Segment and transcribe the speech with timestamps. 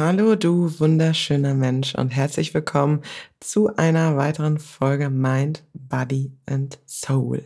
[0.00, 3.02] Hallo du wunderschöner Mensch und herzlich willkommen
[3.40, 7.42] zu einer weiteren Folge Mind, Body and Soul.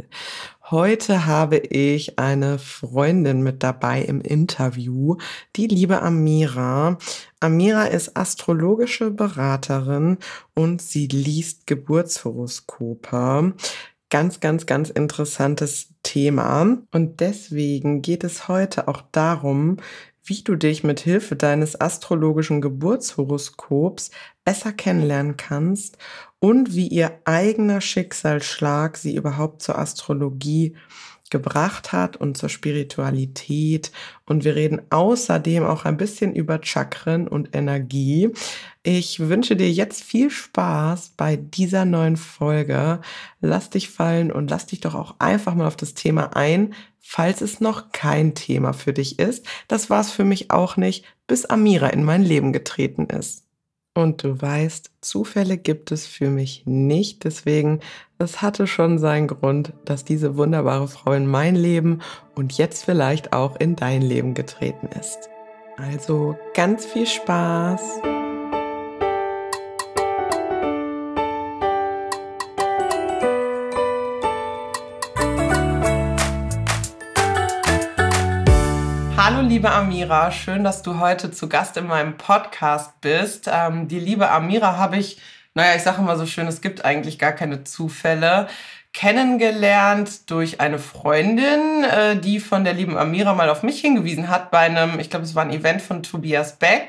[0.71, 5.17] Heute habe ich eine Freundin mit dabei im Interview,
[5.57, 6.99] die liebe Amira.
[7.41, 10.19] Amira ist astrologische Beraterin
[10.55, 13.55] und sie liest Geburtshoroskope
[14.13, 16.77] ganz, ganz, ganz interessantes Thema.
[16.91, 19.79] Und deswegen geht es heute auch darum,
[20.25, 24.11] wie du dich mit Hilfe deines astrologischen Geburtshoroskops
[24.45, 25.99] besser kennenlernen kannst
[26.39, 30.77] und wie ihr eigener Schicksalsschlag sie überhaupt zur Astrologie
[31.33, 33.91] gebracht hat und zur Spiritualität.
[34.25, 38.31] Und wir reden außerdem auch ein bisschen über Chakren und Energie.
[38.85, 43.01] Ich wünsche dir jetzt viel Spaß bei dieser neuen Folge.
[43.41, 47.41] Lass dich fallen und lass dich doch auch einfach mal auf das Thema ein, falls
[47.41, 49.45] es noch kein Thema für dich ist.
[49.67, 53.45] Das war es für mich auch nicht, bis Amira in mein Leben getreten ist.
[53.95, 57.25] Und du weißt, Zufälle gibt es für mich nicht.
[57.25, 57.81] Deswegen,
[58.19, 62.01] es hatte schon seinen Grund, dass diese wunderbare Frau in mein Leben
[62.35, 65.29] und jetzt vielleicht auch in dein Leben getreten ist.
[65.77, 68.12] Also ganz viel Spaß!
[79.63, 83.49] Liebe Amira, schön, dass du heute zu Gast in meinem Podcast bist.
[83.49, 85.21] Ähm, die liebe Amira habe ich,
[85.55, 88.49] naja, ich sage immer so schön, es gibt eigentlich gar keine Zufälle,
[88.93, 94.51] kennengelernt durch eine Freundin, äh, die von der lieben Amira mal auf mich hingewiesen hat
[94.51, 96.89] bei einem, ich glaube, es war ein Event von Tobias Beck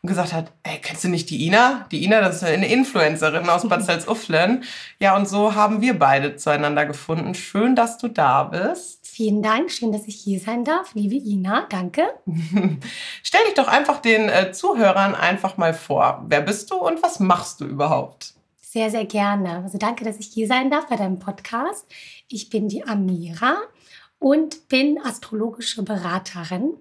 [0.00, 1.84] und gesagt hat, ey, kennst du nicht die Ina?
[1.92, 4.64] Die Ina, das ist eine Influencerin aus Bad Salzuflen.
[4.98, 7.34] Ja, und so haben wir beide zueinander gefunden.
[7.34, 9.03] Schön, dass du da bist.
[9.14, 11.68] Vielen Dank, schön, dass ich hier sein darf, liebe Ina.
[11.70, 12.02] Danke.
[13.22, 16.24] Stell dich doch einfach den äh, Zuhörern einfach mal vor.
[16.26, 18.34] Wer bist du und was machst du überhaupt?
[18.60, 19.62] Sehr, sehr gerne.
[19.62, 21.86] Also danke, dass ich hier sein darf bei deinem Podcast.
[22.26, 23.58] Ich bin die Amira
[24.18, 26.72] und bin astrologische Beraterin,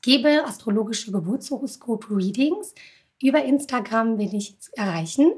[0.00, 2.72] gebe astrologische Geburtshoroskop-Readings.
[3.20, 5.32] Über Instagram bin ich zu erreichen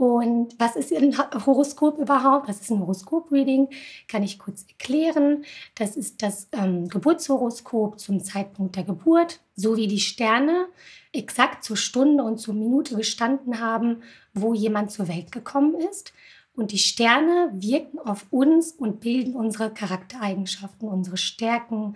[0.00, 2.48] und was ist ein Horoskop überhaupt?
[2.48, 3.68] Was ist ein Horoskop-Reading?
[4.08, 5.44] Kann ich kurz erklären.
[5.74, 10.68] Das ist das ähm, Geburtshoroskop zum Zeitpunkt der Geburt, so wie die Sterne
[11.12, 14.02] exakt zur Stunde und zur Minute gestanden haben,
[14.32, 16.14] wo jemand zur Welt gekommen ist.
[16.54, 21.94] Und die Sterne wirken auf uns und bilden unsere Charaktereigenschaften, unsere Stärken,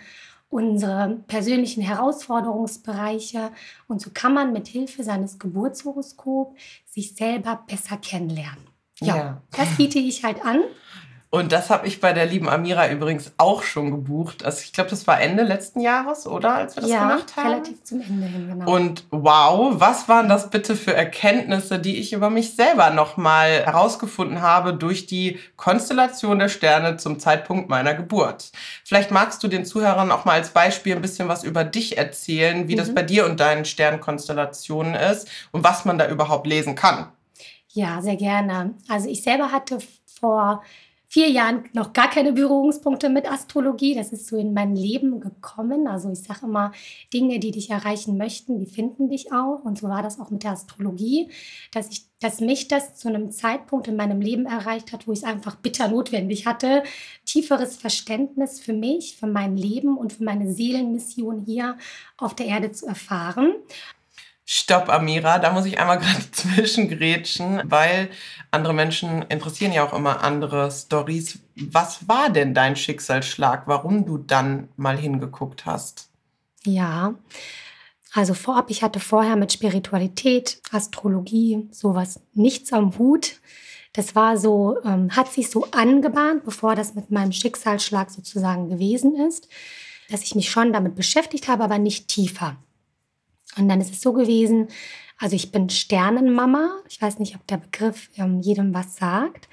[0.54, 3.50] unsere persönlichen Herausforderungsbereiche.
[3.88, 6.54] Und so kann man mit Hilfe seines Geburtshoroskops
[6.86, 8.68] sich selber besser kennenlernen.
[9.00, 9.42] Ja, ja.
[9.50, 10.60] das biete ich halt an.
[11.34, 14.44] Und das habe ich bei der lieben Amira übrigens auch schon gebucht.
[14.44, 16.54] Also ich glaube, das war Ende letzten Jahres, oder?
[16.54, 17.48] Als wir das ja, gemacht haben.
[17.48, 18.72] relativ zum Ende hin, genau.
[18.72, 24.42] Und wow, was waren das bitte für Erkenntnisse, die ich über mich selber nochmal herausgefunden
[24.42, 28.52] habe durch die Konstellation der Sterne zum Zeitpunkt meiner Geburt.
[28.84, 32.68] Vielleicht magst du den Zuhörern auch mal als Beispiel ein bisschen was über dich erzählen,
[32.68, 32.78] wie mhm.
[32.78, 37.08] das bei dir und deinen Sternkonstellationen ist und was man da überhaupt lesen kann.
[37.72, 38.74] Ja, sehr gerne.
[38.88, 39.80] Also ich selber hatte
[40.20, 40.62] vor
[41.14, 43.94] vier Jahren noch gar keine Berührungspunkte mit Astrologie.
[43.94, 45.86] Das ist so in mein Leben gekommen.
[45.86, 46.72] Also ich sage immer,
[47.12, 49.60] Dinge, die dich erreichen möchten, die finden dich auch.
[49.64, 51.30] Und so war das auch mit der Astrologie,
[51.70, 55.20] dass ich, dass mich das zu einem Zeitpunkt in meinem Leben erreicht hat, wo ich
[55.20, 56.82] es einfach bitter notwendig hatte,
[57.24, 61.78] tieferes Verständnis für mich, für mein Leben und für meine Seelenmission hier
[62.16, 63.54] auf der Erde zu erfahren.
[64.46, 68.10] Stopp, Amira, da muss ich einmal gerade zwischengrätschen, weil
[68.50, 71.38] andere Menschen interessieren ja auch immer andere Stories.
[71.56, 76.08] Was war denn dein Schicksalsschlag, warum du dann mal hingeguckt hast?
[76.64, 77.14] Ja,
[78.12, 83.40] also vorab, ich hatte vorher mit Spiritualität, Astrologie, sowas nichts am Hut.
[83.92, 89.16] Das war so, ähm, hat sich so angebahnt, bevor das mit meinem Schicksalsschlag sozusagen gewesen
[89.16, 89.48] ist,
[90.10, 92.56] dass ich mich schon damit beschäftigt habe, aber nicht tiefer.
[93.56, 94.68] Und dann ist es so gewesen,
[95.18, 96.78] also ich bin Sternenmama.
[96.88, 99.48] Ich weiß nicht, ob der Begriff ähm, jedem was sagt.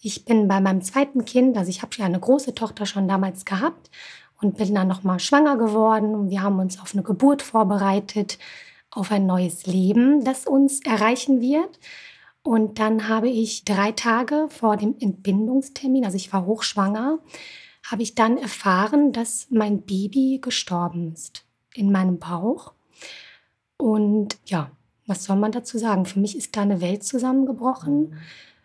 [0.00, 3.44] Ich bin bei meinem zweiten Kind, also ich habe ja eine große Tochter schon damals
[3.44, 3.90] gehabt
[4.40, 8.38] und bin dann nochmal schwanger geworden und wir haben uns auf eine Geburt vorbereitet,
[8.90, 11.78] auf ein neues Leben, das uns erreichen wird.
[12.42, 17.20] Und dann habe ich drei Tage vor dem Entbindungstermin, also ich war hochschwanger,
[17.88, 21.44] habe ich dann erfahren, dass mein Baby gestorben ist
[21.74, 22.72] in meinem Bauch.
[23.82, 24.70] Und ja,
[25.08, 26.06] was soll man dazu sagen?
[26.06, 28.10] Für mich ist da eine Welt zusammengebrochen.
[28.10, 28.18] Mhm.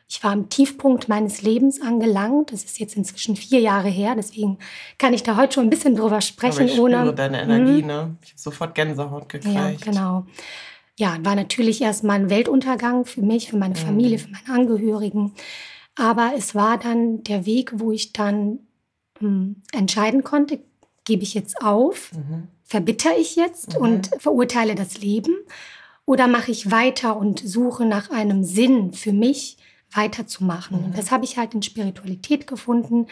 [0.07, 2.53] Ich war am Tiefpunkt meines Lebens angelangt.
[2.53, 4.13] Das ist jetzt inzwischen vier Jahre her.
[4.15, 4.59] Deswegen
[4.99, 6.61] kann ich da heute schon ein bisschen drüber sprechen.
[6.61, 7.87] Aber ich ohne deine Energie, mhm.
[7.87, 8.17] ne?
[8.21, 9.55] Ich habe sofort Gänsehaut gekriegt.
[9.55, 10.27] Ja, genau.
[10.99, 13.79] ja, war natürlich erstmal ein Weltuntergang für mich, für meine mhm.
[13.79, 15.33] Familie, für meine Angehörigen.
[15.95, 18.59] Aber es war dann der Weg, wo ich dann
[19.19, 20.59] mh, hm, entscheiden konnte,
[21.05, 22.49] gebe ich jetzt auf, mhm.
[22.67, 23.81] Verbitter ich jetzt mhm.
[23.81, 25.35] und verurteile das Leben
[26.05, 29.57] oder mache ich weiter und suche nach einem Sinn für mich
[29.91, 30.77] weiterzumachen.
[30.77, 30.95] Und mhm.
[30.95, 33.07] das habe ich halt in Spiritualität gefunden.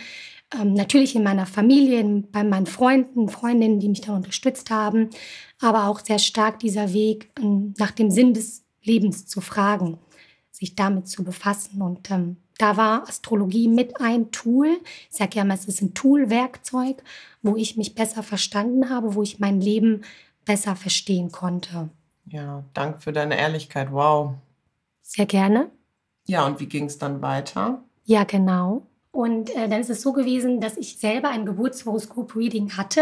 [0.53, 5.09] Ähm, natürlich in meiner Familie, bei meinen Freunden, Freundinnen, die mich dann unterstützt haben,
[5.59, 9.97] aber auch sehr stark dieser Weg, ähm, nach dem Sinn des Lebens zu fragen,
[10.51, 11.81] sich damit zu befassen.
[11.81, 14.79] Und ähm, da war Astrologie mit ein Tool.
[15.09, 17.03] Ich sage ja immer, es ist ein Tool-Werkzeug,
[17.41, 20.03] wo ich mich besser verstanden habe, wo ich mein Leben
[20.45, 21.89] besser verstehen konnte.
[22.27, 23.91] Ja, danke für deine Ehrlichkeit.
[23.91, 24.35] Wow.
[25.01, 25.69] Sehr gerne.
[26.27, 27.83] Ja, und wie ging es dann weiter?
[28.05, 28.87] Ja, genau.
[29.11, 33.01] Und äh, dann ist es so gewesen, dass ich selber ein Geburtshoroskop-Reading hatte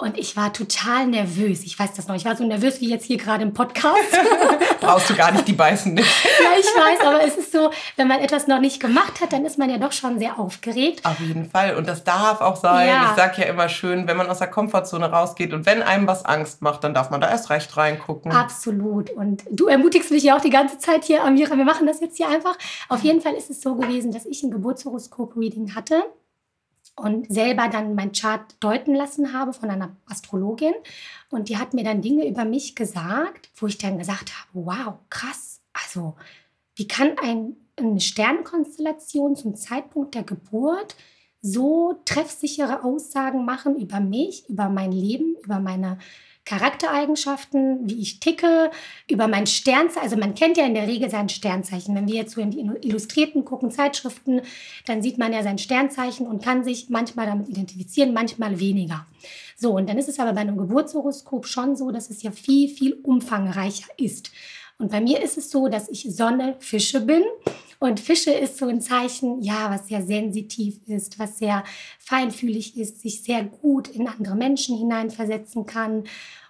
[0.00, 1.64] und ich war total nervös.
[1.64, 2.14] Ich weiß das noch.
[2.14, 3.98] Ich war so nervös wie jetzt hier gerade im Podcast.
[4.80, 6.24] Brauchst du gar nicht, die beißen nicht.
[6.24, 9.44] ja, ich weiß, aber es ist so, wenn man etwas noch nicht gemacht hat, dann
[9.44, 11.04] ist man ja doch schon sehr aufgeregt.
[11.04, 11.74] Auf jeden Fall.
[11.76, 12.88] Und das darf auch sein.
[12.88, 13.10] Ja.
[13.10, 16.24] Ich sage ja immer schön, wenn man aus der Komfortzone rausgeht und wenn einem was
[16.24, 18.30] Angst macht, dann darf man da erst recht reingucken.
[18.30, 19.10] Absolut.
[19.10, 21.56] Und du ermutigst mich ja auch die ganze Zeit hier, Amira.
[21.56, 22.56] Wir machen das jetzt hier einfach.
[22.88, 26.04] Auf jeden Fall ist es so gewesen, dass ich ein Geburtshoroskop-Reading hatte
[26.98, 30.74] und selber dann mein Chart deuten lassen habe von einer Astrologin.
[31.30, 34.94] Und die hat mir dann Dinge über mich gesagt, wo ich dann gesagt habe, wow,
[35.10, 35.60] krass.
[35.72, 36.14] Also
[36.74, 40.96] wie kann ein, eine Sternkonstellation zum Zeitpunkt der Geburt
[41.40, 45.98] so treffsichere Aussagen machen über mich, über mein Leben, über meine
[46.48, 48.70] Charaktereigenschaften, wie ich ticke,
[49.06, 50.02] über mein Sternzeichen.
[50.02, 51.94] Also man kennt ja in der Regel sein Sternzeichen.
[51.94, 54.40] Wenn wir jetzt so in die Illustrierten gucken, Zeitschriften,
[54.86, 59.06] dann sieht man ja sein Sternzeichen und kann sich manchmal damit identifizieren, manchmal weniger.
[59.58, 62.70] So, und dann ist es aber bei einem Geburtshoroskop schon so, dass es ja viel,
[62.70, 64.30] viel umfangreicher ist.
[64.78, 67.24] Und bei mir ist es so, dass ich Sonne Fische bin.
[67.80, 71.64] Und Fische ist so ein Zeichen, ja, was sehr sensitiv ist, was sehr
[71.98, 76.04] feinfühlig ist, sich sehr gut in andere Menschen hineinversetzen kann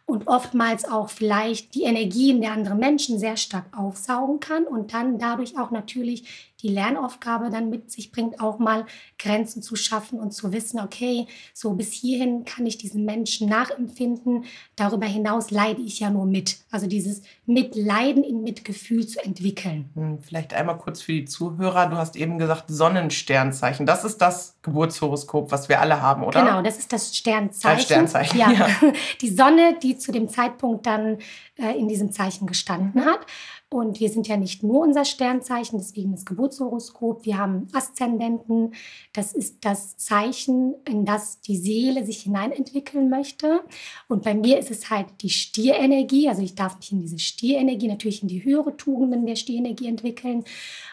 [0.07, 5.19] und oftmals auch vielleicht die Energien der anderen Menschen sehr stark aufsaugen kann und dann
[5.19, 8.85] dadurch auch natürlich die Lernaufgabe dann mit sich bringt, auch mal
[9.19, 14.45] Grenzen zu schaffen und zu wissen, okay, so bis hierhin kann ich diesen Menschen nachempfinden,
[14.75, 16.59] darüber hinaus leide ich ja nur mit.
[16.71, 19.91] Also dieses Mitleiden in Mitgefühl zu entwickeln.
[19.95, 23.87] Hm, vielleicht einmal kurz für die Zuhörer, du hast eben gesagt Sonnensternzeichen.
[23.87, 26.43] Das ist das Geburtshoroskop, was wir alle haben, oder?
[26.43, 27.77] Genau, das ist das Sternzeichen.
[27.77, 28.51] Als Sternzeichen, ja.
[28.51, 28.69] ja.
[29.21, 31.19] Die Sonne, die zu dem Zeitpunkt dann
[31.57, 33.21] äh, in diesem Zeichen gestanden hat.
[33.71, 37.27] Und wir sind ja nicht nur unser Sternzeichen, deswegen das Geburtshoroskop.
[37.27, 38.73] Wir haben Aszendenten.
[39.13, 43.61] Das ist das Zeichen, in das die Seele sich hineinentwickeln möchte.
[44.09, 46.31] Und bei mir ist es halt die Stierenergie.
[46.31, 50.45] Also ich darf mich in diese Stierenergie, natürlich in die höhere Tugenden der Stierenergie entwickeln.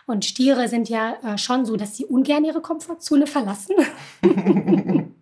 [0.06, 3.76] Und Stiere sind ja äh, schon so, dass sie ungern ihre Komfortzone verlassen.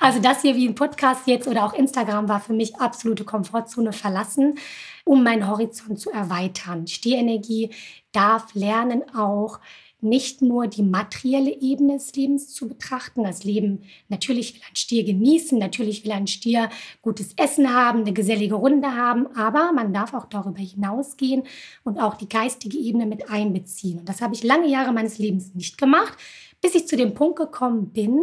[0.00, 3.92] also das hier wie ein Podcast jetzt oder auch Instagram war für mich absolute Komfortzone
[3.92, 4.54] verlassen
[5.04, 6.86] um meinen Horizont zu erweitern.
[6.86, 7.70] Stierenergie
[8.12, 9.60] darf lernen auch
[10.02, 13.22] nicht nur die materielle Ebene des Lebens zu betrachten.
[13.22, 16.70] Das Leben, natürlich will ein Stier genießen, natürlich will ein Stier
[17.02, 21.44] gutes Essen haben, eine gesellige Runde haben, aber man darf auch darüber hinausgehen
[21.84, 24.00] und auch die geistige Ebene mit einbeziehen.
[24.00, 26.18] Und das habe ich lange Jahre meines Lebens nicht gemacht,
[26.60, 28.22] bis ich zu dem Punkt gekommen bin,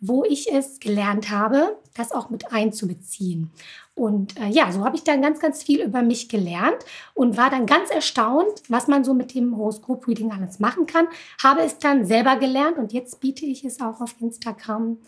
[0.00, 3.50] wo ich es gelernt habe, das auch mit einzubeziehen.
[3.94, 6.78] Und äh, ja, so habe ich dann ganz, ganz viel über mich gelernt
[7.14, 11.08] und war dann ganz erstaunt, was man so mit dem Horoskop-Reading alles machen kann.
[11.42, 14.98] Habe es dann selber gelernt und jetzt biete ich es auch auf Instagram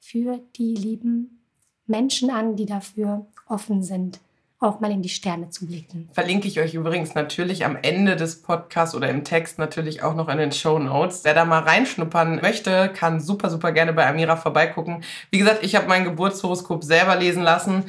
[0.00, 1.42] für die lieben
[1.86, 4.18] Menschen an, die dafür offen sind
[4.60, 6.08] auch mal in die Sterne zu blicken.
[6.12, 10.28] Verlinke ich euch übrigens natürlich am Ende des Podcasts oder im Text natürlich auch noch
[10.28, 11.20] in den Show Notes.
[11.22, 15.04] Wer da mal reinschnuppern möchte, kann super, super gerne bei Amira vorbeigucken.
[15.30, 17.84] Wie gesagt, ich habe mein Geburtshoroskop selber lesen lassen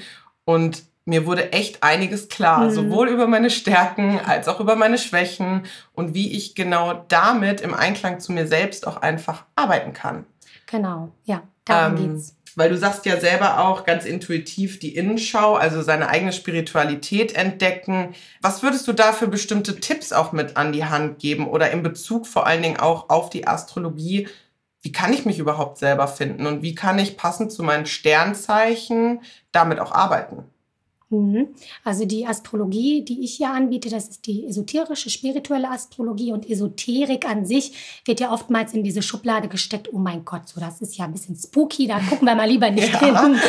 [0.45, 2.71] und mir wurde echt einiges klar, mhm.
[2.71, 7.73] sowohl über meine Stärken als auch über meine Schwächen und wie ich genau damit im
[7.73, 10.25] Einklang zu mir selbst auch einfach arbeiten kann.
[10.67, 12.35] Genau, ja, darum ähm, geht's.
[12.55, 18.15] Weil du sagst ja selber auch ganz intuitiv die Innenschau, also seine eigene Spiritualität entdecken.
[18.41, 21.83] Was würdest du da für bestimmte Tipps auch mit an die Hand geben oder in
[21.83, 24.27] Bezug vor allen Dingen auch auf die Astrologie?
[24.81, 29.21] Wie kann ich mich überhaupt selber finden und wie kann ich passend zu meinen Sternzeichen
[29.51, 30.45] damit auch arbeiten?
[31.11, 31.49] Mhm.
[31.83, 37.27] Also die Astrologie, die ich hier anbiete, das ist die esoterische, spirituelle Astrologie und Esoterik
[37.27, 39.91] an sich wird ja oftmals in diese Schublade gesteckt.
[39.91, 42.69] Oh mein Gott, so das ist ja ein bisschen spooky, da gucken wir mal lieber
[42.71, 42.99] nicht ja.
[42.99, 43.39] hin.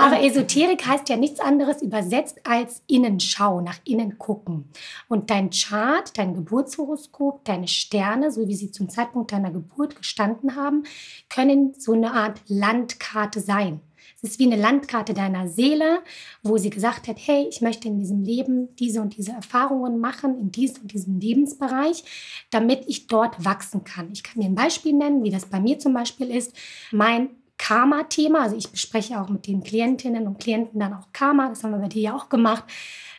[0.00, 4.64] Aber Esoterik heißt ja nichts anderes übersetzt als Innenschau, nach innen gucken.
[5.08, 10.56] Und dein Chart, dein Geburtshoroskop, deine Sterne, so wie sie zum Zeitpunkt deiner Geburt gestanden
[10.56, 10.82] haben,
[11.28, 13.80] können so eine Art Landkarte sein.
[14.24, 15.98] Es ist wie eine Landkarte deiner Seele,
[16.42, 20.38] wo sie gesagt hat, hey, ich möchte in diesem Leben diese und diese Erfahrungen machen,
[20.38, 22.04] in diesem und diesem Lebensbereich,
[22.50, 24.08] damit ich dort wachsen kann.
[24.14, 26.56] Ich kann dir ein Beispiel nennen, wie das bei mir zum Beispiel ist.
[26.90, 27.28] Mein
[27.58, 31.72] Karma-Thema, also ich bespreche auch mit den Klientinnen und Klienten dann auch Karma, das haben
[31.72, 32.64] wir bei dir ja auch gemacht.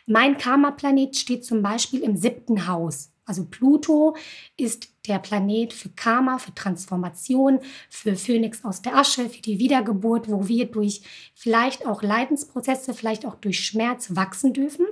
[0.06, 3.12] Mein Karma-Planet steht zum Beispiel im siebten Haus.
[3.26, 4.16] Also Pluto
[4.56, 10.30] ist der Planet für Karma, für Transformation, für Phönix aus der Asche, für die Wiedergeburt,
[10.30, 11.02] wo wir durch
[11.34, 14.86] vielleicht auch Leidensprozesse, vielleicht auch durch Schmerz wachsen dürfen.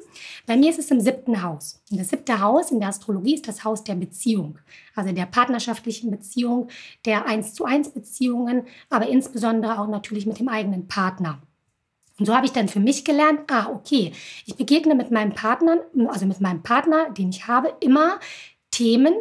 [0.46, 1.80] Bei mir ist es im siebten Haus.
[1.90, 4.58] Und das siebte Haus in der Astrologie ist das Haus der Beziehung,
[4.94, 6.68] also der partnerschaftlichen Beziehung,
[7.04, 11.40] der eins zu eins Beziehungen, aber insbesondere auch natürlich mit dem eigenen Partner.
[12.18, 14.12] Und so habe ich dann für mich gelernt, ah, okay,
[14.46, 15.78] ich begegne mit meinem Partner,
[16.08, 18.20] also mit meinem Partner, den ich habe, immer
[18.70, 19.14] Themen,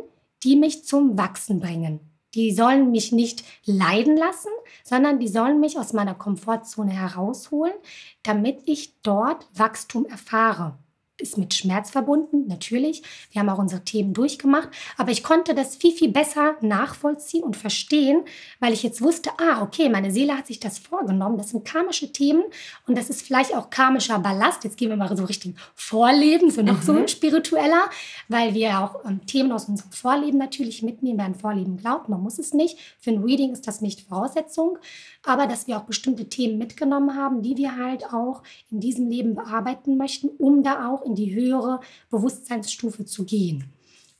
[0.43, 1.99] die mich zum Wachsen bringen.
[2.35, 4.49] Die sollen mich nicht leiden lassen,
[4.83, 7.73] sondern die sollen mich aus meiner Komfortzone herausholen,
[8.23, 10.77] damit ich dort Wachstum erfahre
[11.23, 13.01] ist mit Schmerz verbunden, natürlich.
[13.31, 17.57] Wir haben auch unsere Themen durchgemacht, aber ich konnte das viel, viel besser nachvollziehen und
[17.57, 18.23] verstehen,
[18.59, 22.11] weil ich jetzt wusste, ah, okay, meine Seele hat sich das vorgenommen, das sind karmische
[22.11, 22.43] Themen
[22.85, 24.63] und das ist vielleicht auch karmischer Ballast.
[24.63, 26.85] Jetzt gehen wir mal so richtig Vorleben, so noch mhm.
[26.85, 27.85] so spiritueller,
[28.27, 31.17] weil wir auch ähm, Themen aus unserem Vorleben natürlich mitnehmen.
[31.17, 32.77] Wer ein Vorleben glaubt, man muss es nicht.
[32.99, 34.77] Für ein Reading ist das nicht Voraussetzung,
[35.23, 39.35] aber dass wir auch bestimmte Themen mitgenommen haben, die wir halt auch in diesem Leben
[39.35, 41.79] bearbeiten möchten, um da auch in die höhere
[42.09, 43.72] Bewusstseinsstufe zu gehen.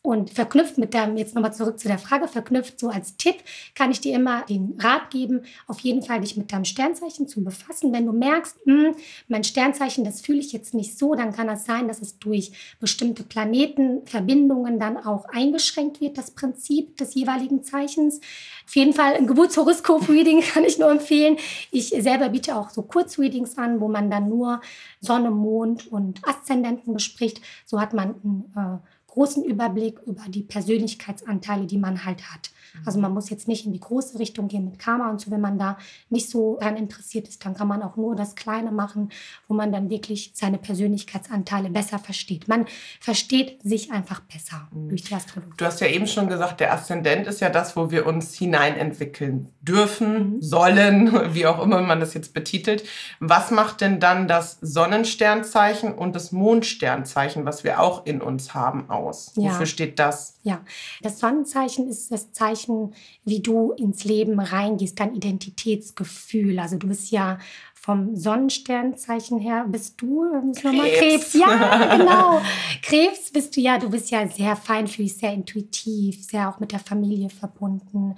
[0.06, 3.38] Und verknüpft mit dem, jetzt nochmal zurück zu der Frage, verknüpft so als Tipp,
[3.74, 7.42] kann ich dir immer den Rat geben, auf jeden Fall dich mit deinem Sternzeichen zu
[7.42, 7.94] befassen.
[7.94, 8.96] Wenn du merkst, mh, hm,
[9.30, 12.52] mein Sternzeichen, das fühle ich jetzt nicht so, dann kann das sein, dass es durch
[12.82, 18.20] bestimmte Planetenverbindungen dann auch eingeschränkt wird, das Prinzip des jeweiligen Zeichens.
[18.66, 21.38] Auf jeden Fall ein Geburtshoroskop-Reading kann ich nur empfehlen.
[21.72, 24.60] Ich selber biete auch so Kurzreadings an, wo man dann nur
[25.00, 27.40] Sonne, Mond und Aszendenten bespricht.
[27.66, 32.50] So hat man ein äh, großen Überblick über die Persönlichkeitsanteile, die man halt hat.
[32.86, 35.32] Also man muss jetzt nicht in die große Richtung gehen mit Karma und so.
[35.32, 35.78] Wenn man da
[36.10, 39.10] nicht so daran interessiert ist, dann kann man auch nur das Kleine machen,
[39.48, 42.48] wo man dann wirklich seine Persönlichkeitsanteile besser versteht.
[42.48, 42.66] Man
[43.00, 44.90] versteht sich einfach besser mhm.
[44.90, 45.54] durch die Astrologie.
[45.58, 49.50] Du hast ja eben schon gesagt, der Aszendent ist ja das, wo wir uns hineinentwickeln
[49.62, 50.42] dürfen, mhm.
[50.42, 52.84] sollen, wie auch immer man das jetzt betitelt.
[53.20, 58.90] Was macht denn dann das Sonnensternzeichen und das Mondsternzeichen, was wir auch in uns haben,
[58.90, 59.34] aus?
[59.36, 59.52] Ja.
[59.52, 60.40] Wofür steht das?
[60.44, 60.62] Ja,
[61.02, 62.94] das Sonnenzeichen ist das Zeichen, Zeichen,
[63.26, 66.60] wie du ins Leben reingehst, dein Identitätsgefühl.
[66.60, 67.40] Also du bist ja
[67.74, 70.64] vom Sonnensternzeichen her, bist du Krebs.
[70.64, 71.34] Nochmal, Krebs.
[71.34, 72.42] Ja, genau.
[72.82, 76.80] Krebs bist du ja, du bist ja sehr feinfühlig, sehr intuitiv, sehr auch mit der
[76.80, 78.16] Familie verbunden.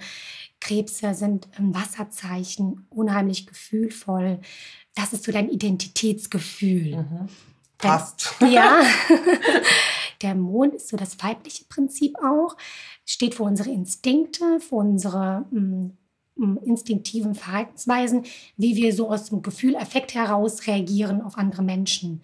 [0.60, 4.40] Krebse sind ein Wasserzeichen, unheimlich gefühlvoll.
[4.94, 6.96] Das ist so dein Identitätsgefühl.
[6.96, 7.28] Mhm.
[7.78, 8.34] Passt.
[8.40, 8.80] Ja.
[10.22, 12.56] Der Mond ist so das weibliche Prinzip auch,
[13.04, 15.90] steht für unsere Instinkte, für unsere mh,
[16.36, 18.24] mm, instinktiven Verhaltensweisen,
[18.56, 22.22] wie wir so aus dem Gefühl, Effekt heraus reagieren auf andere Menschen.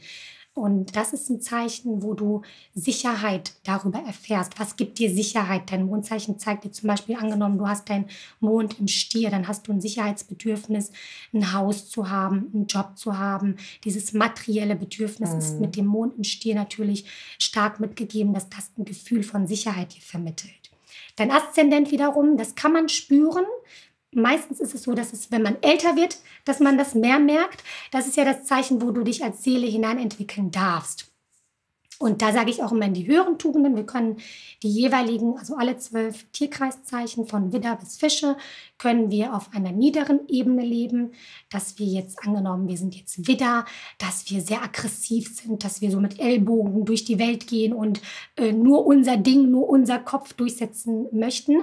[0.55, 2.43] Und das ist ein Zeichen, wo du
[2.75, 4.61] Sicherheit darüber erfährst.
[4.61, 5.73] Was gibt dir Sicherheit?
[5.73, 8.05] Dein Mondzeichen zeigt dir zum Beispiel, angenommen, du hast deinen
[8.39, 10.93] Mond im Stier, dann hast du ein Sicherheitsbedürfnis,
[11.33, 13.57] ein Haus zu haben, einen Job zu haben.
[13.85, 15.39] Dieses materielle Bedürfnis mhm.
[15.39, 17.07] ist mit dem Mond im Stier natürlich
[17.39, 20.53] stark mitgegeben, dass das ein Gefühl von Sicherheit dir vermittelt.
[21.17, 23.45] Dein Aszendent wiederum, das kann man spüren,
[24.13, 27.65] meistens ist es so, dass es, wenn man älter wird, dass man das mehr merkt.
[27.91, 31.13] Das ist ja das Zeichen, wo du dich als Seele hineinentwickeln darfst.
[32.03, 34.17] Und da sage ich auch immer in die höheren Tugenden, wir können
[34.65, 38.37] die jeweiligen, also alle zwölf Tierkreiszeichen von Widder bis Fische,
[38.77, 41.13] können wir auf einer niederen Ebene leben,
[41.49, 43.67] dass wir jetzt angenommen, wir sind jetzt Widder,
[43.99, 48.03] dass wir sehr aggressiv sind, dass wir so mit Ellbogen durch die Welt gehen und
[48.37, 51.63] äh, nur unser Ding, nur unser Kopf durchsetzen möchten.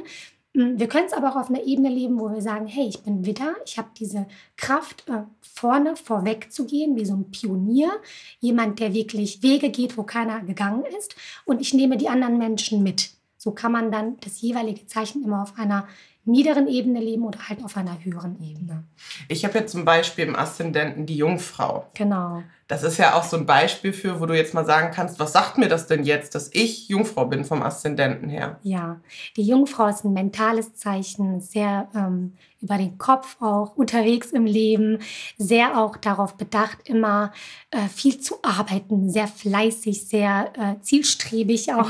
[0.53, 3.03] Mm, wir können es aber auch auf einer Ebene leben, wo wir sagen, hey, ich
[3.03, 4.27] bin Widder, ich habe diese
[4.57, 7.91] Kraft, äh, vorne vorweg zu gehen, wie so ein Pionier,
[8.39, 11.15] jemand, der wirklich Wege geht, wo keiner gegangen ist,
[11.45, 13.11] und ich nehme die anderen Menschen mit.
[13.37, 15.87] So kann man dann das jeweilige Zeichen immer auf einer
[16.25, 18.83] niederen Ebene leben oder halt auf einer höheren Ebene.
[19.27, 21.85] Ich habe jetzt zum Beispiel im Aszendenten die Jungfrau.
[21.93, 22.43] Genau.
[22.69, 25.33] Das ist ja auch so ein Beispiel für, wo du jetzt mal sagen kannst, was
[25.33, 28.59] sagt mir das denn jetzt, dass ich Jungfrau bin vom Aszendenten her?
[28.61, 29.01] Ja,
[29.37, 34.99] die Jungfrau ist ein mentales Zeichen, sehr ähm, über den Kopf auch unterwegs im Leben,
[35.39, 37.31] sehr auch darauf bedacht, immer
[37.71, 41.89] äh, viel zu arbeiten, sehr fleißig, sehr äh, zielstrebig auch.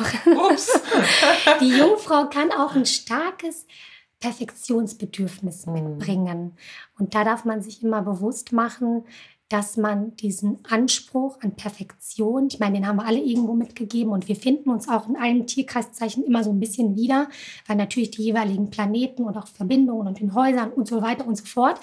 [0.50, 0.80] Ups.
[1.60, 3.66] die Jungfrau kann auch ein starkes
[4.20, 5.74] Perfektionsbedürfnis mhm.
[5.74, 6.58] mitbringen.
[6.98, 9.04] Und da darf man sich immer bewusst machen,
[9.50, 14.28] dass man diesen Anspruch an Perfektion, ich meine, den haben wir alle irgendwo mitgegeben und
[14.28, 17.30] wir finden uns auch in allen Tierkreiszeichen immer so ein bisschen wieder,
[17.66, 21.36] weil natürlich die jeweiligen Planeten und auch Verbindungen und in Häusern und so weiter und
[21.36, 21.80] so fort.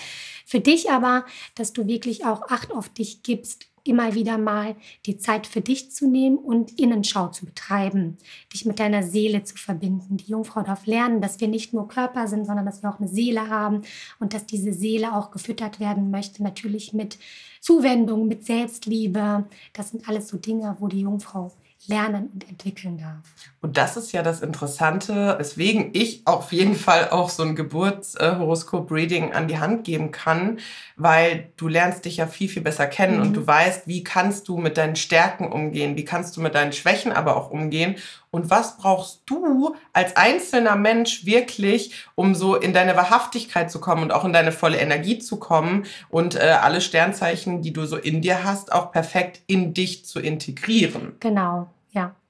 [0.47, 1.25] Für dich aber,
[1.57, 4.77] dass du wirklich auch Acht auf dich gibst, immer wieder mal
[5.07, 8.19] die Zeit für dich zu nehmen und Innenschau zu betreiben,
[8.53, 10.17] dich mit deiner Seele zu verbinden.
[10.17, 13.09] Die Jungfrau darf lernen, dass wir nicht nur Körper sind, sondern dass wir auch eine
[13.09, 13.83] Seele haben
[14.19, 17.19] und dass diese Seele auch gefüttert werden möchte, natürlich mit
[17.61, 19.45] Zuwendung, mit Selbstliebe.
[19.73, 21.53] Das sind alles so Dinge, wo die Jungfrau
[21.89, 23.23] lernen und entwickeln darf.
[23.61, 29.33] Und das ist ja das Interessante, weswegen ich auf jeden Fall auch so ein Geburtshoroskop-Reading
[29.33, 30.59] an die Hand geben kann,
[30.97, 33.23] weil du lernst dich ja viel, viel besser kennen mhm.
[33.23, 36.73] und du weißt, wie kannst du mit deinen Stärken umgehen, wie kannst du mit deinen
[36.73, 37.97] Schwächen aber auch umgehen
[38.31, 44.03] und was brauchst du als einzelner Mensch wirklich, um so in deine Wahrhaftigkeit zu kommen
[44.03, 47.97] und auch in deine volle Energie zu kommen und äh, alle Sternzeichen, die du so
[47.97, 51.17] in dir hast, auch perfekt in dich zu integrieren.
[51.21, 51.69] Genau.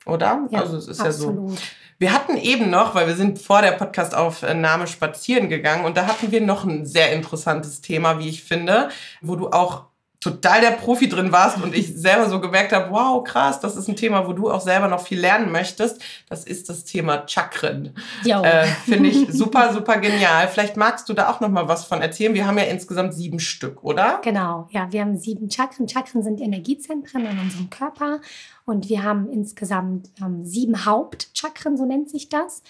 [0.06, 0.46] Oder?
[0.50, 1.50] Ja, also es ist absolut.
[1.50, 1.62] ja so.
[1.98, 6.30] Wir hatten eben noch, weil wir sind vor der Podcastaufnahme spazieren gegangen und da hatten
[6.30, 8.90] wir noch ein sehr interessantes Thema, wie ich finde,
[9.22, 9.86] wo du auch
[10.26, 13.88] total der Profi drin warst und ich selber so gemerkt habe, wow, krass, das ist
[13.88, 16.02] ein Thema, wo du auch selber noch viel lernen möchtest.
[16.28, 17.94] Das ist das Thema Chakren.
[18.42, 20.48] Äh, Finde ich super, super genial.
[20.48, 22.34] Vielleicht magst du da auch noch mal was von erzählen.
[22.34, 24.20] Wir haben ja insgesamt sieben Stück, oder?
[24.22, 25.88] Genau, ja, wir haben sieben Chakren.
[25.88, 28.20] Chakren sind Energiezentren in unserem Körper
[28.64, 32.62] und wir haben insgesamt ähm, sieben Hauptchakren, so nennt sich das.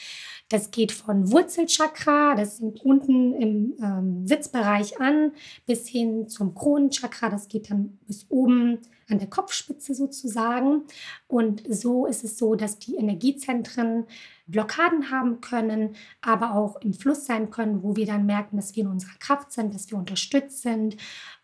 [0.48, 5.32] Das geht von Wurzelchakra, das fängt unten im ähm, Sitzbereich an,
[5.66, 10.82] bis hin zum Kronenchakra, das geht dann bis oben an der Kopfspitze sozusagen.
[11.26, 14.04] Und so ist es so, dass die Energiezentren
[14.46, 18.84] Blockaden haben können, aber auch im Fluss sein können, wo wir dann merken, dass wir
[18.84, 20.96] in unserer Kraft sind, dass wir unterstützt sind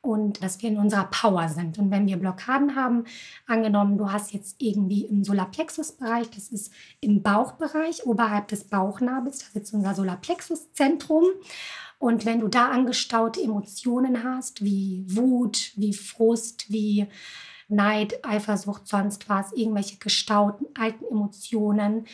[0.03, 1.79] und dass wir in unserer Power sind.
[1.79, 3.05] Und wenn wir Blockaden haben,
[3.47, 9.47] angenommen, du hast jetzt irgendwie im Solarplexus-Bereich, das ist im Bauchbereich, oberhalb des Bauchnabels, da
[9.53, 11.25] sitzt unser Solarplexus-Zentrum.
[11.99, 17.07] Und wenn du da angestaute Emotionen hast, wie Wut, wie Frust, wie
[17.69, 22.07] Neid, Eifersucht, sonst was, irgendwelche gestauten alten Emotionen,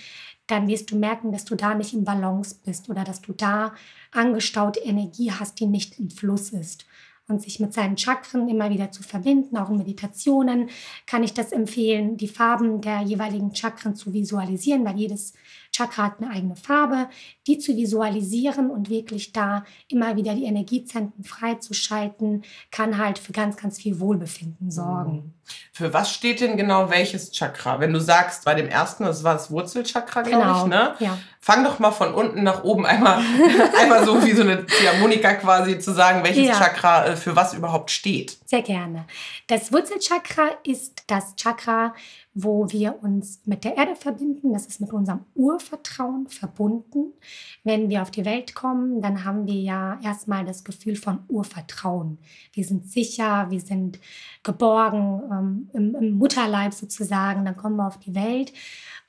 [0.46, 3.74] dann wirst du merken, dass du da nicht im Balance bist oder dass du da
[4.12, 6.84] angestaute Energie hast, die nicht im Fluss ist
[7.28, 9.56] und sich mit seinen Chakren immer wieder zu verbinden.
[9.56, 10.70] Auch in Meditationen
[11.06, 15.34] kann ich das empfehlen, die Farben der jeweiligen Chakren zu visualisieren, weil jedes
[15.72, 17.08] Chakra hat eine eigene Farbe,
[17.46, 23.56] die zu visualisieren und wirklich da immer wieder die Energiezentren freizuschalten, kann halt für ganz,
[23.56, 25.12] ganz viel Wohlbefinden sorgen.
[25.12, 25.34] Mhm.
[25.72, 27.80] Für was steht denn genau welches Chakra?
[27.80, 30.64] Wenn du sagst, bei dem ersten, das war das Wurzelchakra, glaube genau.
[30.64, 30.94] ich, ne?
[30.98, 31.18] Ja.
[31.40, 33.22] Fang doch mal von unten nach oben einmal,
[33.80, 36.58] einmal so wie so eine Ziehharmonika quasi zu sagen, welches ja.
[36.58, 38.36] Chakra äh, für was überhaupt steht.
[38.44, 39.06] Sehr gerne.
[39.46, 41.94] Das Wurzelchakra ist das Chakra,
[42.40, 44.52] wo wir uns mit der Erde verbinden.
[44.52, 47.12] Das ist mit unserem Urvertrauen verbunden.
[47.64, 52.18] Wenn wir auf die Welt kommen, dann haben wir ja erstmal das Gefühl von Urvertrauen.
[52.52, 53.98] Wir sind sicher, wir sind
[54.44, 57.44] geborgen ähm, im, im Mutterleib sozusagen.
[57.44, 58.52] Dann kommen wir auf die Welt.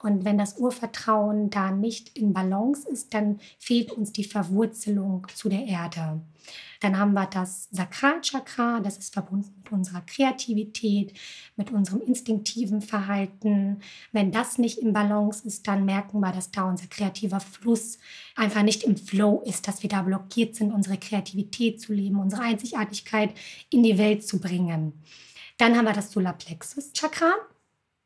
[0.01, 5.49] Und wenn das Urvertrauen da nicht in Balance ist, dann fehlt uns die Verwurzelung zu
[5.49, 6.21] der Erde.
[6.79, 11.13] Dann haben wir das Sakralchakra, das ist verbunden mit unserer Kreativität,
[11.57, 13.18] mit unserem instinktiven Verhalten.
[14.11, 17.97] Wenn das nicht im Balance ist, dann merken wir, dass da unser kreativer Fluss
[18.35, 22.41] einfach nicht im Flow ist, dass wir da blockiert sind, unsere Kreativität zu leben, unsere
[22.43, 23.31] Einzigartigkeit
[23.69, 24.93] in die Welt zu bringen.
[25.57, 27.33] Dann haben wir das Solarplexus-Chakra.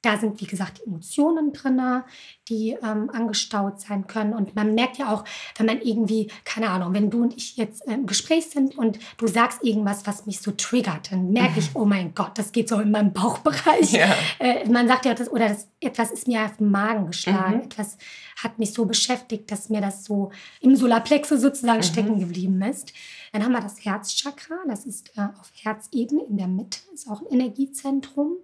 [0.03, 2.03] Da sind, wie gesagt, Emotionen drin,
[2.49, 4.33] die ähm, angestaut sein können.
[4.33, 5.23] Und man merkt ja auch,
[5.57, 9.27] wenn man irgendwie, keine Ahnung, wenn du und ich jetzt im Gespräch sind und du
[9.27, 12.79] sagst irgendwas, was mich so triggert, dann merke ich, oh mein Gott, das geht so
[12.79, 13.93] in meinem Bauchbereich.
[13.93, 14.13] Ja.
[14.39, 17.61] Äh, man sagt ja, das, oder das, etwas ist mir auf den Magen geschlagen, mhm.
[17.63, 17.97] etwas
[18.43, 21.83] hat mich so beschäftigt, dass mir das so im Solarplexus sozusagen mhm.
[21.83, 22.93] stecken geblieben ist.
[23.31, 27.21] Dann haben wir das Herzchakra, das ist äh, auf Herzebene in der Mitte, ist auch
[27.21, 28.37] ein Energiezentrum.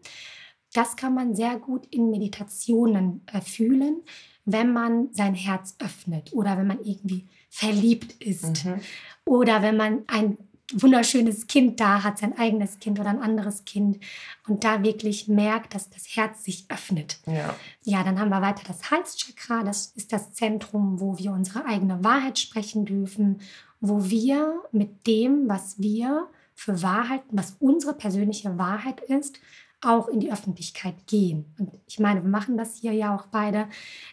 [0.74, 4.02] Das kann man sehr gut in Meditationen äh, fühlen,
[4.46, 8.80] wenn man sein Herz öffnet oder wenn man irgendwie verliebt ist mhm.
[9.26, 10.38] oder wenn man ein
[10.74, 14.00] wunderschönes Kind da hat, sein eigenes Kind oder ein anderes Kind
[14.48, 17.20] und da wirklich merkt, dass das Herz sich öffnet.
[17.26, 17.56] Ja.
[17.84, 22.04] ja, dann haben wir weiter das Halschakra, das ist das Zentrum, wo wir unsere eigene
[22.04, 23.42] Wahrheit sprechen dürfen,
[23.82, 29.40] wo wir mit dem, was wir für Wahrheit, was unsere persönliche Wahrheit ist,
[29.82, 31.54] auch in die Öffentlichkeit gehen.
[31.58, 33.68] Und ich meine, wir machen das hier ja auch beide,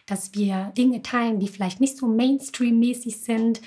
[0.05, 3.61] dass wir Dinge teilen, die vielleicht nicht so Mainstream-mäßig sind,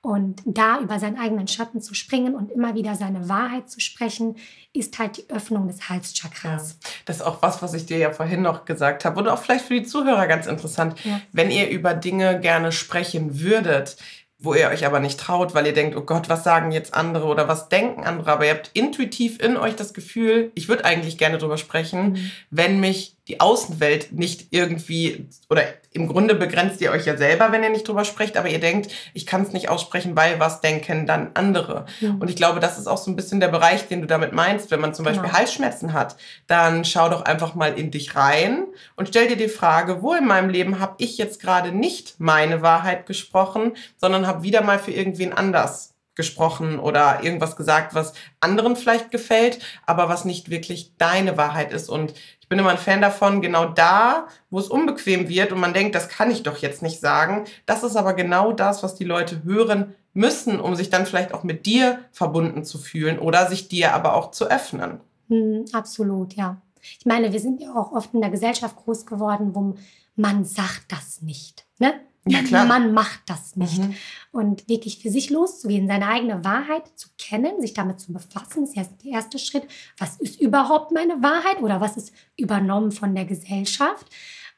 [0.00, 4.36] und da über seinen eigenen Schatten zu springen und immer wieder seine Wahrheit zu sprechen,
[4.72, 6.78] ist halt die Öffnung des Halschakras.
[6.82, 9.18] Ja, das ist auch was, was ich dir ja vorhin noch gesagt habe.
[9.18, 10.94] Und auch vielleicht für die Zuhörer ganz interessant.
[11.04, 11.20] Ja.
[11.32, 13.96] Wenn ihr über Dinge gerne sprechen würdet,
[14.38, 17.26] wo ihr euch aber nicht traut, weil ihr denkt, oh Gott, was sagen jetzt andere
[17.26, 21.18] oder was denken andere, aber ihr habt intuitiv in euch das Gefühl, ich würde eigentlich
[21.18, 22.30] gerne drüber sprechen, mhm.
[22.50, 25.62] wenn mich die Außenwelt nicht irgendwie, oder
[25.92, 28.90] im Grunde begrenzt ihr euch ja selber, wenn ihr nicht drüber sprecht, aber ihr denkt,
[29.12, 31.84] ich kann es nicht aussprechen, weil was denken dann andere.
[32.00, 32.16] Ja.
[32.18, 34.70] Und ich glaube, das ist auch so ein bisschen der Bereich, den du damit meinst.
[34.70, 35.38] Wenn man zum Beispiel genau.
[35.38, 38.64] Halsschmerzen hat, dann schau doch einfach mal in dich rein
[38.96, 42.62] und stell dir die Frage, wo in meinem Leben habe ich jetzt gerade nicht meine
[42.62, 48.74] Wahrheit gesprochen, sondern habe wieder mal für irgendwen anders gesprochen oder irgendwas gesagt, was anderen
[48.74, 51.88] vielleicht gefällt, aber was nicht wirklich deine Wahrheit ist.
[51.88, 52.12] Und
[52.48, 55.94] ich bin immer ein Fan davon, genau da, wo es unbequem wird und man denkt,
[55.94, 57.44] das kann ich doch jetzt nicht sagen.
[57.66, 61.42] Das ist aber genau das, was die Leute hören müssen, um sich dann vielleicht auch
[61.42, 65.00] mit dir verbunden zu fühlen oder sich dir aber auch zu öffnen.
[65.28, 66.56] Hm, absolut, ja.
[66.98, 69.74] Ich meine, wir sind ja auch oft in der Gesellschaft groß geworden, wo
[70.16, 71.66] man sagt das nicht.
[71.78, 72.00] Ne?
[72.26, 72.66] Ja, klar.
[72.66, 73.78] Man macht das nicht.
[73.78, 73.94] Mhm.
[74.32, 78.76] Und wirklich für sich loszugehen, seine eigene Wahrheit zu kennen, sich damit zu befassen, ist
[78.76, 79.64] ja der erste Schritt.
[79.96, 84.06] Was ist überhaupt meine Wahrheit oder was ist übernommen von der Gesellschaft?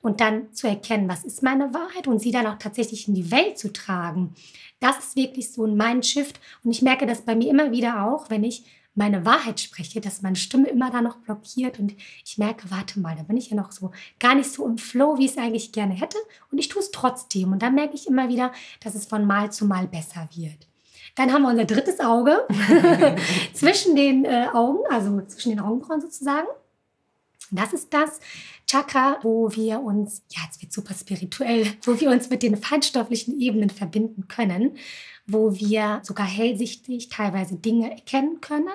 [0.03, 3.31] Und dann zu erkennen, was ist meine Wahrheit und sie dann auch tatsächlich in die
[3.31, 4.35] Welt zu tragen.
[4.81, 6.40] Das ist wirklich so ein Mindshift.
[6.64, 10.22] Und ich merke das bei mir immer wieder auch, wenn ich meine Wahrheit spreche, dass
[10.22, 13.57] meine Stimme immer da noch blockiert und ich merke, warte mal, da bin ich ja
[13.57, 16.18] noch so gar nicht so im Flow, wie ich es eigentlich gerne hätte
[16.50, 19.53] und ich tue es trotzdem und dann merke ich immer wieder, dass es von Mal
[19.53, 20.66] zu Mal besser wird.
[21.14, 22.46] Dann haben wir unser drittes Auge
[23.53, 26.46] zwischen den äh, Augen, also zwischen den Augenbrauen sozusagen.
[27.50, 28.20] Das ist das
[28.66, 33.40] Chakra, wo wir uns, ja, jetzt wird super spirituell, wo wir uns mit den feinstofflichen
[33.40, 34.79] Ebenen verbinden können
[35.33, 38.69] wo wir sogar hellsichtig teilweise Dinge erkennen können.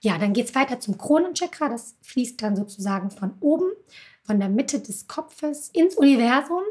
[0.00, 1.68] Ja, dann geht es weiter zum Kronenchakra.
[1.68, 3.70] Das fließt dann sozusagen von oben,
[4.22, 6.62] von der Mitte des Kopfes ins Universum,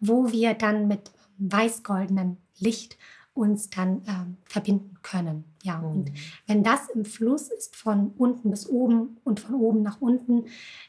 [0.00, 2.96] wo wir dann mit weiß-goldenem Licht
[3.36, 5.44] uns dann ähm, verbinden können.
[5.62, 5.90] Ja, mhm.
[5.90, 6.12] und
[6.46, 10.46] wenn das im Fluss ist von unten bis oben und von oben nach unten,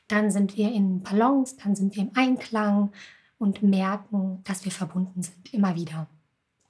[0.08, 2.91] dann sind wir in Balance, dann sind wir im Einklang
[3.38, 6.08] und merken, dass wir verbunden sind, immer wieder.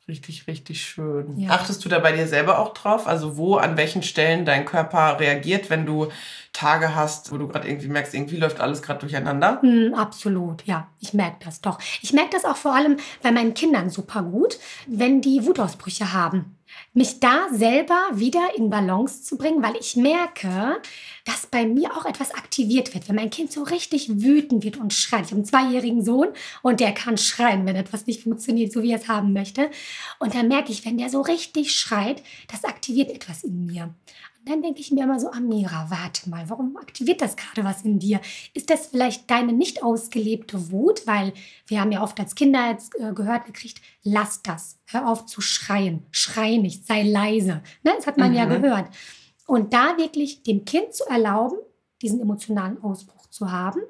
[0.08, 1.38] Richtig, richtig schön.
[1.38, 1.50] Ja.
[1.50, 3.08] Achtest du da bei dir selber auch drauf?
[3.08, 6.08] Also wo, an welchen Stellen dein Körper reagiert, wenn du
[6.54, 9.60] Tage hast, wo du gerade irgendwie merkst, irgendwie läuft alles gerade durcheinander?
[9.63, 10.88] Mm, absolut, ja.
[11.00, 11.80] Ich merke das doch.
[12.02, 16.57] Ich merke das auch vor allem bei meinen Kindern super gut, wenn die Wutausbrüche haben
[16.94, 20.82] mich da selber wieder in Balance zu bringen, weil ich merke,
[21.26, 23.08] dass bei mir auch etwas aktiviert wird.
[23.08, 25.26] Wenn mein Kind so richtig wütend wird und schreit.
[25.26, 26.30] Ich habe einen zweijährigen Sohn
[26.62, 29.70] und der kann schreien, wenn etwas nicht funktioniert, so wie er es haben möchte.
[30.20, 33.94] Und dann merke ich, wenn der so richtig schreit, das aktiviert etwas in mir
[34.48, 38.00] dann denke ich mir immer so, Amira, warte mal, warum aktiviert das gerade was in
[38.00, 38.22] dir?
[38.54, 41.06] Ist das vielleicht deine nicht ausgelebte Wut?
[41.06, 41.34] Weil
[41.68, 45.42] wir haben ja oft als Kinder jetzt äh, gehört gekriegt, lass das, hör auf zu
[45.42, 47.62] schreien, schrei nicht, sei leise.
[47.84, 47.94] Ne?
[47.96, 48.38] Das hat man mhm.
[48.38, 48.90] ja gehört.
[49.46, 51.58] Und da wirklich dem Kind zu erlauben,
[52.02, 53.82] diesen emotionalen Ausbruch zu haben,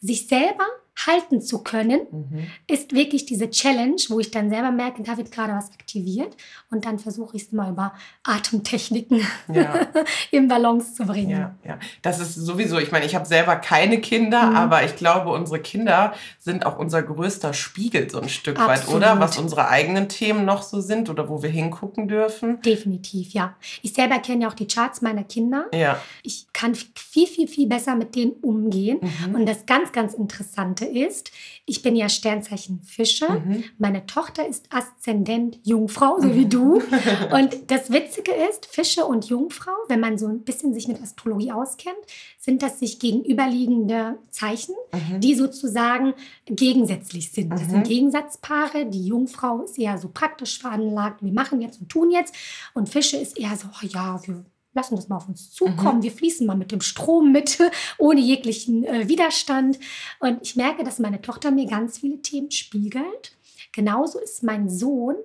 [0.00, 0.66] sich selber
[1.04, 2.46] halten zu können, mhm.
[2.66, 6.36] ist wirklich diese Challenge, wo ich dann selber merke, da wird gerade was aktiviert
[6.70, 7.92] und dann versuche ich es mal über
[8.24, 9.86] Atemtechniken ja.
[10.30, 11.30] in Balance zu bringen.
[11.30, 11.78] Ja, ja.
[12.02, 14.56] Das ist sowieso, ich meine, ich habe selber keine Kinder, mhm.
[14.56, 19.02] aber ich glaube, unsere Kinder sind auch unser größter Spiegel so ein Stück Absolut.
[19.02, 19.20] weit, oder?
[19.20, 22.60] Was unsere eigenen Themen noch so sind oder wo wir hingucken dürfen.
[22.62, 23.54] Definitiv, ja.
[23.82, 25.66] Ich selber kenne ja auch die Charts meiner Kinder.
[25.74, 26.00] Ja.
[26.22, 29.00] Ich kann viel, viel, viel besser mit denen umgehen.
[29.00, 29.34] Mhm.
[29.34, 31.30] Und das ganz, ganz Interessante ist,
[31.64, 33.28] ich bin ja Sternzeichen Fische.
[33.28, 33.64] Mhm.
[33.78, 36.80] Meine Tochter ist Aszendent Jungfrau, so wie du.
[37.32, 41.52] und das Witzige ist, Fische und Jungfrau, wenn man so ein bisschen sich mit Astrologie
[41.52, 41.96] auskennt,
[42.38, 45.20] sind das sich gegenüberliegende Zeichen, mhm.
[45.20, 46.14] die sozusagen
[46.46, 47.50] gegensätzlich sind.
[47.50, 47.84] Das sind mhm.
[47.84, 48.86] Gegensatzpaare.
[48.86, 52.34] Die Jungfrau ist eher so praktisch veranlagt, wir machen jetzt und tun jetzt.
[52.74, 54.44] Und Fische ist eher so, oh ja, wir
[54.76, 55.98] lassen das mal auf uns zukommen.
[55.98, 56.02] Mhm.
[56.04, 57.58] Wir fließen mal mit dem Strom mit,
[57.98, 59.80] ohne jeglichen äh, Widerstand.
[60.20, 63.36] Und ich merke, dass meine Tochter mir ganz viele Themen spiegelt.
[63.72, 65.16] Genauso ist mein Sohn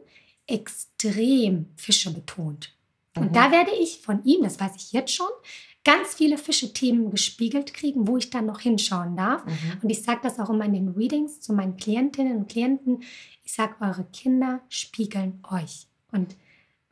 [0.47, 2.73] extrem Fische betont.
[3.15, 3.21] Mhm.
[3.21, 5.29] Und da werde ich von ihm, das weiß ich jetzt schon,
[5.83, 9.45] ganz viele Fische-Themen gespiegelt kriegen, wo ich dann noch hinschauen darf.
[9.45, 9.53] Mhm.
[9.83, 13.03] Und ich sage das auch immer in den Readings zu meinen Klientinnen und Klienten.
[13.43, 15.87] Ich sage, eure Kinder spiegeln euch.
[16.11, 16.35] Und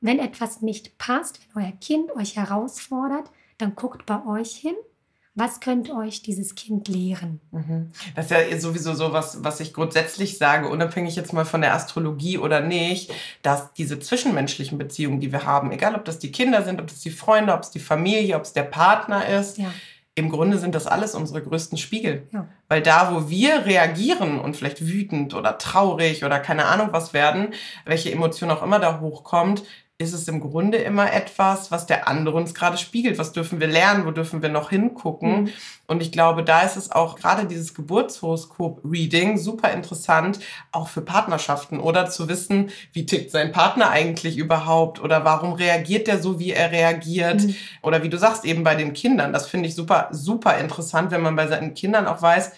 [0.02, 4.76] wenn etwas nicht passt, wenn euer Kind euch herausfordert, dann guckt bei euch hin
[5.40, 7.40] was könnte euch dieses Kind lehren?
[7.52, 7.92] Mhm.
[8.16, 11.74] Das ist ja sowieso so was, was ich grundsätzlich sage, unabhängig jetzt mal von der
[11.74, 16.64] Astrologie oder nicht, dass diese zwischenmenschlichen Beziehungen, die wir haben, egal ob das die Kinder
[16.64, 19.72] sind, ob das die Freunde, ob es die Familie, ob es der Partner ist, ja.
[20.16, 22.28] im Grunde sind das alles unsere größten Spiegel.
[22.32, 22.48] Ja.
[22.68, 27.54] Weil da, wo wir reagieren und vielleicht wütend oder traurig oder keine Ahnung was werden,
[27.86, 29.64] welche Emotion auch immer da hochkommt,
[30.02, 33.18] ist es im Grunde immer etwas, was der andere uns gerade spiegelt.
[33.18, 34.06] Was dürfen wir lernen?
[34.06, 35.42] Wo dürfen wir noch hingucken?
[35.42, 35.50] Mhm.
[35.88, 40.40] Und ich glaube, da ist es auch gerade dieses Geburtshoroskop-Reading super interessant,
[40.72, 46.08] auch für Partnerschaften oder zu wissen, wie tickt sein Partner eigentlich überhaupt oder warum reagiert
[46.08, 47.44] der so, wie er reagiert?
[47.44, 47.56] Mhm.
[47.82, 49.34] Oder wie du sagst, eben bei den Kindern.
[49.34, 52.54] Das finde ich super, super interessant, wenn man bei seinen Kindern auch weiß,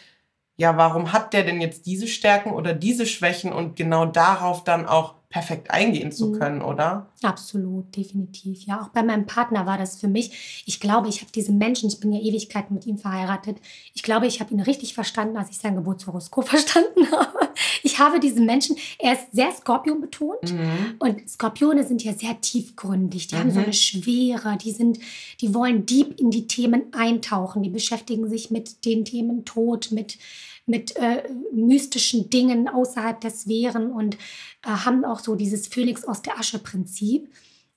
[0.58, 4.86] ja, warum hat der denn jetzt diese Stärken oder diese Schwächen und genau darauf dann
[4.86, 6.39] auch perfekt eingehen zu mhm.
[6.39, 7.07] können, oder?
[7.23, 8.63] Absolut, definitiv.
[8.65, 10.63] Ja, auch bei meinem Partner war das für mich.
[10.65, 13.57] Ich glaube, ich habe diesen Menschen, ich bin ja Ewigkeiten mit ihm verheiratet.
[13.93, 17.49] Ich glaube, ich habe ihn richtig verstanden, als ich sein Geburtshoroskop verstanden habe.
[17.81, 20.95] Ich habe diesen Menschen, er ist sehr Skorpion betont mhm.
[20.99, 23.27] und Skorpione sind ja sehr tiefgründig.
[23.27, 23.39] Die mhm.
[23.39, 23.65] haben so mhm.
[23.65, 24.99] eine Schwere, die sind,
[25.39, 30.17] die wollen deep in die Themen eintauchen, die beschäftigen sich mit den Themen Tod, mit
[30.65, 36.21] mit äh, mystischen Dingen außerhalb der Sphären und äh, haben auch so dieses Phönix aus
[36.21, 37.30] der Asche-Prinzip.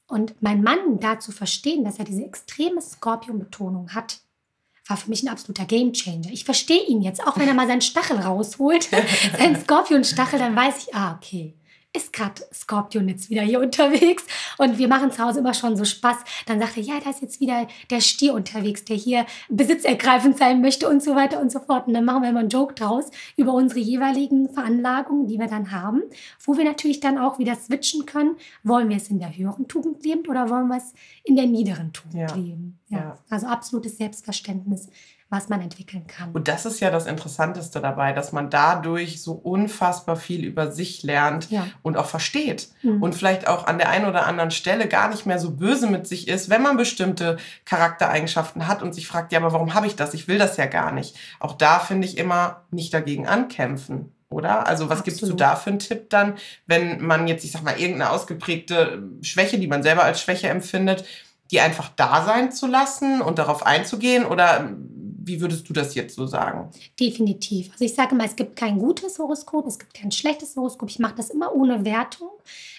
[0.06, 4.20] Und mein Mann da zu verstehen, dass er diese extreme Skorpion-Betonung hat,
[4.86, 6.30] war für mich ein absoluter Gamechanger.
[6.30, 8.90] Ich verstehe ihn jetzt, auch wenn er mal seinen Stachel rausholt,
[9.38, 11.54] seinen Skorpion-Stachel, dann weiß ich, ah, okay,
[11.96, 14.24] ist gerade Scorpion jetzt wieder hier unterwegs
[14.58, 16.16] und wir machen zu Hause immer schon so Spaß.
[16.46, 20.60] Dann sagt er, ja, da ist jetzt wieder der Stier unterwegs, der hier besitzergreifend sein
[20.60, 21.86] möchte und so weiter und so fort.
[21.86, 25.70] Und dann machen wir immer einen Joke draus über unsere jeweiligen Veranlagungen, die wir dann
[25.70, 26.02] haben,
[26.44, 28.36] wo wir natürlich dann auch wieder switchen können.
[28.62, 31.92] Wollen wir es in der höheren Tugend leben oder wollen wir es in der niederen
[31.92, 32.34] Tugend ja.
[32.34, 32.78] leben?
[32.88, 32.98] Ja.
[32.98, 33.18] ja.
[33.30, 34.88] Also absolutes Selbstverständnis
[35.30, 36.32] was man entwickeln kann.
[36.32, 41.02] Und das ist ja das Interessanteste dabei, dass man dadurch so unfassbar viel über sich
[41.02, 41.66] lernt ja.
[41.82, 42.68] und auch versteht.
[42.82, 43.02] Mhm.
[43.02, 46.06] Und vielleicht auch an der einen oder anderen Stelle gar nicht mehr so böse mit
[46.06, 49.96] sich ist, wenn man bestimmte Charaktereigenschaften hat und sich fragt, ja, aber warum habe ich
[49.96, 50.14] das?
[50.14, 51.16] Ich will das ja gar nicht.
[51.40, 54.66] Auch da finde ich immer nicht dagegen ankämpfen oder?
[54.66, 55.04] Also was Absolut.
[55.04, 56.34] gibst du da für einen Tipp dann,
[56.66, 61.04] wenn man jetzt, ich sag mal, irgendeine ausgeprägte Schwäche, die man selber als Schwäche empfindet,
[61.50, 64.24] die einfach da sein zu lassen und darauf einzugehen?
[64.24, 64.70] Oder
[65.26, 66.70] wie würdest du das jetzt so sagen?
[66.98, 67.70] Definitiv.
[67.72, 70.90] Also ich sage mal, es gibt kein gutes Horoskop, es gibt kein schlechtes Horoskop.
[70.90, 72.30] Ich mache das immer ohne Wertung.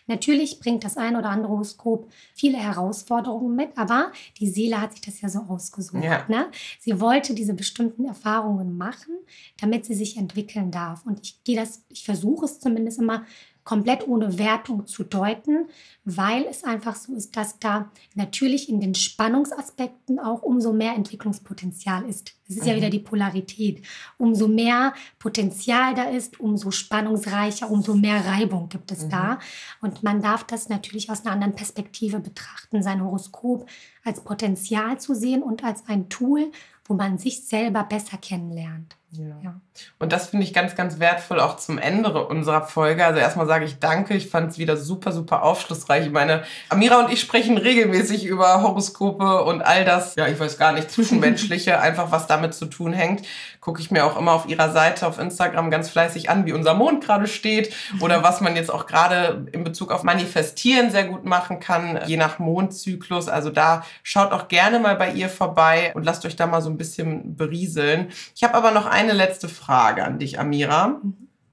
[0.08, 5.01] Natürlich bringt das ein oder andere Horoskop viele Herausforderungen mit, aber die Seele hat sich
[5.01, 6.03] das ja so ausgesucht.
[6.03, 6.25] Ja.
[6.27, 6.47] Ne?
[6.79, 9.15] Sie wollte diese bestimmten Erfahrungen machen,
[9.60, 11.05] damit sie sich entwickeln darf.
[11.05, 13.25] Und ich gehe das, ich versuche es zumindest immer
[13.65, 15.67] komplett ohne Wertung zu deuten,
[16.06, 22.08] weil es einfach so ist, dass da natürlich in den Spannungsaspekten auch umso mehr Entwicklungspotenzial
[22.08, 22.36] ist.
[22.47, 22.69] Das ist mhm.
[22.69, 23.84] ja wieder die Polarität.
[24.17, 29.10] Umso mehr Potenzial da ist, umso spannungsreicher, umso mehr Reibung gibt es mhm.
[29.10, 29.39] da.
[29.82, 33.67] Und man darf das natürlich aus einer anderen Perspektive betrachten, sein Horoskop
[34.04, 36.51] als Potenzial zu sehen und als ein Tool,
[36.86, 38.95] wo man sich selber besser kennenlernt.
[39.17, 39.38] Ja.
[39.43, 39.56] ja.
[39.99, 43.06] Und das finde ich ganz, ganz wertvoll auch zum Ende unserer Folge.
[43.06, 44.13] Also erstmal sage ich danke.
[44.13, 46.06] Ich fand es wieder super, super aufschlussreich.
[46.06, 50.58] Ich meine, Amira und ich sprechen regelmäßig über Horoskope und all das, ja, ich weiß
[50.58, 53.25] gar nicht, Zwischenmenschliche, einfach was damit zu tun hängt.
[53.60, 56.75] Gucke ich mir auch immer auf ihrer Seite auf Instagram ganz fleißig an, wie unser
[56.75, 61.25] Mond gerade steht oder was man jetzt auch gerade in Bezug auf Manifestieren sehr gut
[61.25, 63.28] machen kann, je nach Mondzyklus.
[63.28, 66.69] Also da schaut auch gerne mal bei ihr vorbei und lasst euch da mal so
[66.69, 68.10] ein bisschen berieseln.
[68.36, 71.02] Ich habe aber noch eine letzte Frage an dich, Amira.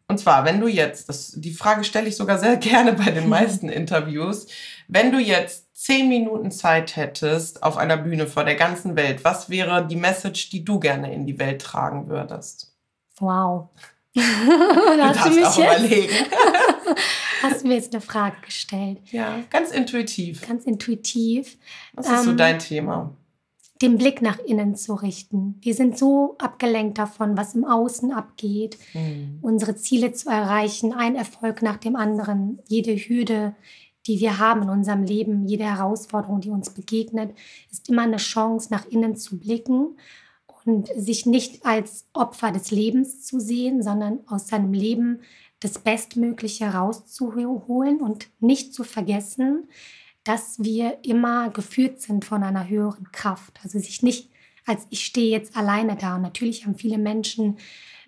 [0.09, 3.29] Und zwar, wenn du jetzt, das, die Frage stelle ich sogar sehr gerne bei den
[3.29, 4.47] meisten Interviews,
[4.89, 9.51] wenn du jetzt zehn Minuten Zeit hättest auf einer Bühne vor der ganzen Welt, was
[9.51, 12.75] wäre die Message, die du gerne in die Welt tragen würdest?
[13.19, 13.71] Wow.
[14.15, 16.15] du hast du mich auch jetzt, überlegen.
[17.43, 18.99] hast du mir jetzt eine Frage gestellt?
[19.11, 20.47] Ja, ganz intuitiv.
[20.47, 21.57] Ganz intuitiv.
[21.95, 23.17] Was ist ähm, so dein Thema?
[23.83, 25.59] Den Blick nach innen zu richten.
[25.61, 29.39] Wir sind so abgelenkt davon, was im Außen abgeht, mhm.
[29.43, 33.55] unsere Ziele zu erreichen, ein Erfolg nach dem anderen, jede Hürde,
[34.07, 37.35] die wir haben in unserem Leben, jede Herausforderung, die uns begegnet,
[37.71, 39.97] ist immer eine Chance, nach innen zu blicken
[40.65, 45.21] und sich nicht als Opfer des Lebens zu sehen, sondern aus seinem Leben
[45.61, 49.69] das Bestmögliche rauszuholen und nicht zu vergessen,
[50.25, 53.61] dass wir immer geführt sind von einer höheren Kraft.
[53.63, 54.33] Also sich nicht
[54.67, 56.17] als ich stehe jetzt alleine da.
[56.17, 57.59] Und natürlich haben viele Menschen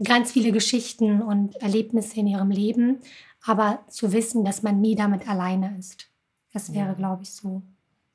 [0.03, 3.01] ganz viele Geschichten und Erlebnisse in ihrem Leben,
[3.45, 6.09] aber zu wissen, dass man nie damit alleine ist,
[6.53, 6.95] das wäre, ja.
[6.95, 7.63] glaube ich, so.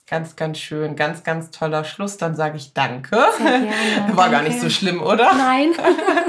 [0.07, 2.17] Ganz, ganz schön, ganz, ganz toller Schluss.
[2.17, 3.15] Dann sage ich Danke.
[4.13, 5.31] War gar nicht so schlimm, oder?
[5.35, 5.69] Nein.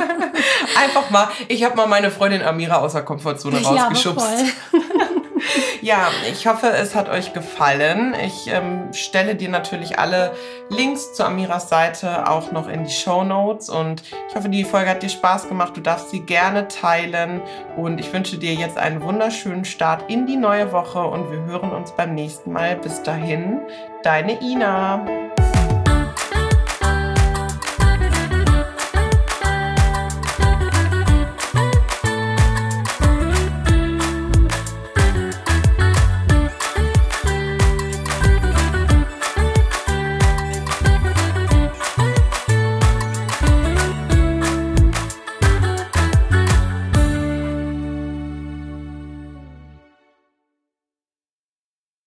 [0.79, 4.29] Einfach mal, ich habe mal meine Freundin Amira aus der Komfortzone rausgeschubst.
[5.83, 8.15] Ja, ich hoffe, es hat euch gefallen.
[8.25, 10.33] Ich ähm, stelle dir natürlich alle
[10.69, 14.91] Links zu Amiras Seite auch noch in die Show Notes und ich hoffe, die Folge
[14.91, 15.77] hat dir Spaß gemacht.
[15.77, 17.41] Du darfst sie gerne teilen
[17.77, 21.71] und ich wünsche dir jetzt einen wunderschönen Start in die neue Woche und wir hören
[21.71, 22.77] uns beim nächsten Mal.
[22.77, 23.61] Bis dahin,
[24.03, 25.07] deine Ina.